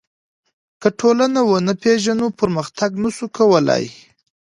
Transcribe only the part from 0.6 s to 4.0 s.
که ټولنه ونه پېژنو پرمختګ نسو کولای.